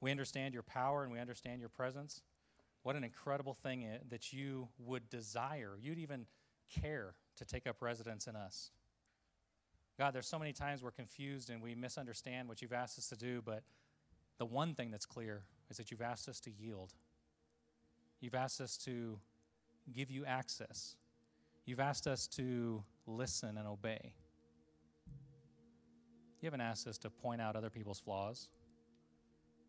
[0.00, 2.22] we understand your power and we understand your presence.
[2.82, 6.26] What an incredible thing that you would desire, you'd even
[6.68, 8.70] care to take up residence in us.
[9.98, 13.16] God, there's so many times we're confused and we misunderstand what you've asked us to
[13.16, 13.62] do, but
[14.42, 16.94] the one thing that's clear is that you've asked us to yield.
[18.20, 19.20] You've asked us to
[19.94, 20.96] give you access.
[21.64, 24.14] You've asked us to listen and obey.
[26.40, 28.48] You haven't asked us to point out other people's flaws.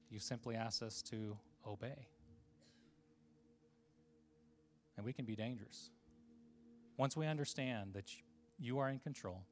[0.10, 1.38] You simply ask us to
[1.68, 2.08] obey.
[4.98, 5.92] And we can be dangerous.
[6.98, 8.10] Once we understand that
[8.58, 9.44] you are in control,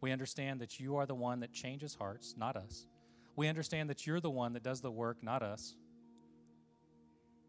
[0.00, 2.86] we understand that you are the one that changes hearts, not us.
[3.38, 5.76] We understand that you're the one that does the work, not us.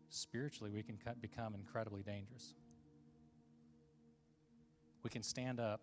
[0.10, 2.54] Spiritually, we can become incredibly dangerous.
[5.02, 5.82] We can stand up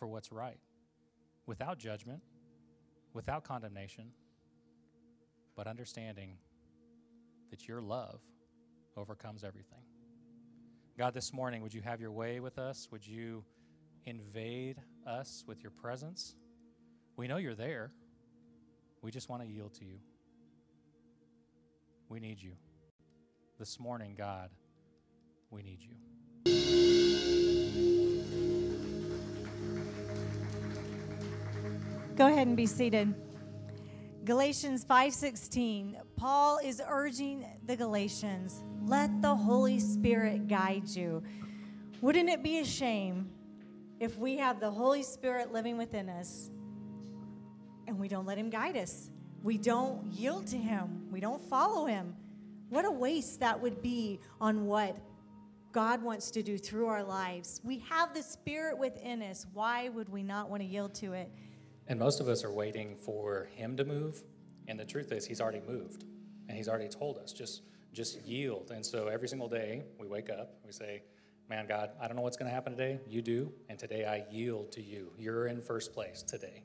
[0.00, 0.58] for what's right
[1.46, 2.22] without judgment,
[3.14, 4.10] without condemnation,
[5.54, 6.38] but understanding
[7.50, 8.18] that your love
[8.96, 9.84] overcomes everything.
[10.98, 12.88] God, this morning, would you have your way with us?
[12.90, 13.44] Would you
[14.06, 16.34] invade us with your presence?
[17.16, 17.92] We know you're there.
[19.02, 19.98] We just want to yield to you.
[22.08, 22.52] We need you.
[23.58, 24.50] This morning, God,
[25.50, 25.94] we need you.
[32.16, 33.14] Go ahead and be seated.
[34.24, 35.96] Galatians 5:16.
[36.16, 41.22] Paul is urging the Galatians, let the Holy Spirit guide you.
[42.02, 43.30] Wouldn't it be a shame
[43.98, 46.50] if we have the Holy Spirit living within us
[47.90, 49.10] and we don't let him guide us?
[49.42, 51.06] We don't yield to him.
[51.10, 52.14] We don't follow him.
[52.70, 54.96] What a waste that would be on what
[55.72, 57.60] God wants to do through our lives.
[57.64, 59.46] We have the Spirit within us.
[59.52, 61.30] Why would we not want to yield to it?
[61.88, 64.22] And most of us are waiting for Him to move.
[64.68, 66.04] And the truth is, He's already moved.
[66.48, 67.62] And He's already told us, just,
[67.92, 68.70] just yield.
[68.72, 71.02] And so every single day we wake up, we say,
[71.48, 73.00] Man, God, I don't know what's going to happen today.
[73.08, 73.52] You do.
[73.68, 75.10] And today I yield to you.
[75.18, 76.62] You're in first place today.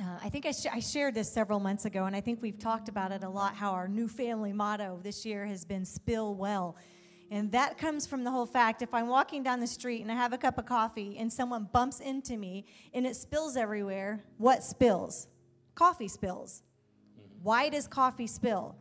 [0.00, 2.58] Uh, I think I, sh- I, shared this several months ago, and I think we've
[2.58, 6.36] talked about it a lot how our new family motto this year has been spill
[6.36, 6.76] well.
[7.32, 10.14] And that comes from the whole fact if I'm walking down the street and I
[10.14, 14.62] have a cup of coffee and someone bumps into me and it spills everywhere, what
[14.62, 15.26] spills?
[15.74, 16.62] Coffee spills.
[17.42, 18.76] Why does coffee spill?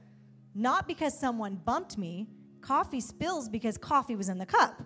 [0.56, 2.28] Not because someone bumped me,
[2.62, 4.82] coffee spills because coffee was in the cup.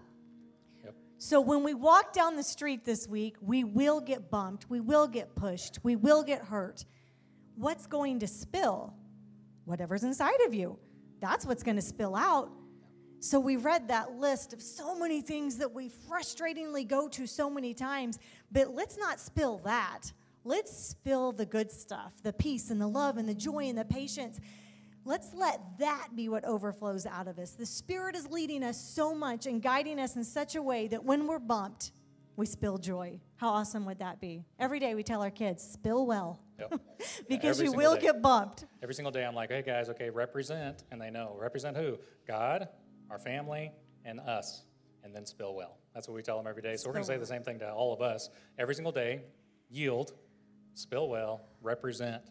[1.24, 5.08] So when we walk down the street this week, we will get bumped, we will
[5.08, 6.84] get pushed, we will get hurt.
[7.54, 8.96] What's going to spill?
[9.66, 10.80] Whatever's inside of you.
[11.20, 12.50] That's what's going to spill out.
[13.20, 17.52] So we read that list of so many things that we frustratingly go to so
[17.52, 18.18] many times,
[18.52, 20.12] but let's not spill that.
[20.44, 23.86] Let's spill the good stuff, the peace and the love and the joy and the
[23.86, 24.40] patience.
[25.04, 27.52] Let's let that be what overflows out of us.
[27.52, 31.04] The Spirit is leading us so much and guiding us in such a way that
[31.04, 31.92] when we're bumped,
[32.36, 33.20] we spill joy.
[33.36, 34.46] How awesome would that be?
[34.60, 36.40] Every day we tell our kids, spill well.
[36.60, 36.82] Yep.
[37.30, 38.02] because you will day.
[38.02, 38.66] get bumped.
[38.84, 40.84] Every single day I'm like, hey guys, okay, represent.
[40.92, 41.36] And they know.
[41.40, 41.98] Represent who?
[42.28, 42.70] God,
[43.10, 43.72] our family,
[44.06, 44.64] and us.
[45.04, 45.78] And then spill well.
[45.96, 46.76] That's what we tell them every day.
[46.76, 48.30] So we're going to say the same thing to all of us.
[48.60, 49.24] Every single day,
[49.70, 50.14] yield,
[50.76, 52.22] spill well, represent,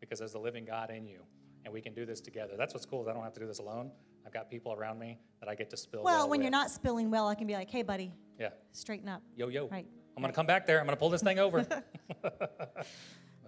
[0.00, 1.20] because there's the living God in you.
[1.64, 2.54] And we can do this together.
[2.58, 3.90] That's what's cool is I don't have to do this alone.
[4.26, 6.14] I've got people around me that I get to spill well.
[6.18, 6.44] Well, when with.
[6.44, 8.50] you're not spilling well, I can be like, hey, buddy, Yeah.
[8.72, 9.22] straighten up.
[9.36, 9.68] Yo, yo.
[9.68, 9.86] Right.
[10.16, 10.78] I'm going to come back there.
[10.78, 11.66] I'm going to pull this thing over.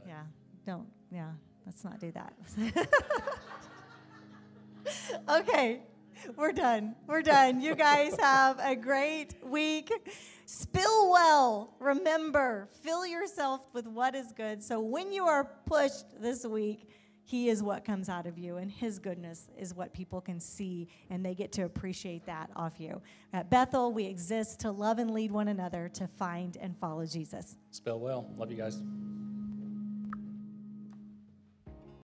[0.07, 0.23] Yeah,
[0.65, 1.31] don't, yeah,
[1.67, 2.33] let's not do that.
[5.29, 5.81] okay,
[6.37, 6.95] we're done.
[7.09, 7.61] We're done.
[7.61, 9.93] You guys have a great week.
[10.45, 11.75] Spill well.
[11.81, 14.63] Remember, fill yourself with what is good.
[14.63, 16.89] So when you are pushed this week,
[17.27, 20.87] he is what comes out of you, and His goodness is what people can see,
[21.11, 23.03] and they get to appreciate that off you.
[23.33, 27.57] At Bethel, we exist to love and lead one another to find and follow Jesus.
[27.73, 28.31] Spell well.
[28.39, 28.81] Love you guys.